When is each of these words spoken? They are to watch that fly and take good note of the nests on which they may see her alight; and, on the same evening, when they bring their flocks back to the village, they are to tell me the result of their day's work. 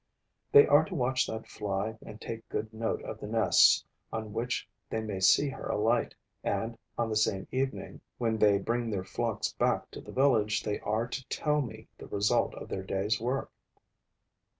They 0.51 0.65
are 0.65 0.83
to 0.85 0.95
watch 0.95 1.27
that 1.27 1.45
fly 1.45 1.99
and 2.03 2.19
take 2.19 2.49
good 2.49 2.73
note 2.73 3.03
of 3.03 3.19
the 3.19 3.27
nests 3.27 3.85
on 4.11 4.33
which 4.33 4.67
they 4.89 4.99
may 4.99 5.19
see 5.19 5.47
her 5.49 5.67
alight; 5.67 6.15
and, 6.43 6.75
on 6.97 7.07
the 7.09 7.15
same 7.15 7.47
evening, 7.51 8.01
when 8.17 8.39
they 8.39 8.57
bring 8.57 8.89
their 8.89 9.03
flocks 9.05 9.53
back 9.53 9.91
to 9.91 10.01
the 10.01 10.11
village, 10.11 10.63
they 10.63 10.79
are 10.79 11.05
to 11.07 11.23
tell 11.29 11.61
me 11.61 11.87
the 11.99 12.07
result 12.07 12.55
of 12.55 12.67
their 12.67 12.81
day's 12.83 13.19
work. 13.21 13.51